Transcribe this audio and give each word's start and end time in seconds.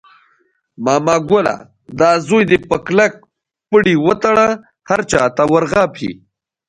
ماما 0.85 1.15
ګله 1.29 1.55
دا 1.99 2.09
زوی 2.27 2.43
دې 2.49 2.57
په 2.69 2.77
کلک 2.85 3.13
پړي 3.69 3.95
وتړله، 4.05 4.47
هر 4.89 4.99
چاته 5.11 5.43
ور 5.51 5.63
غاپي. 5.71 6.11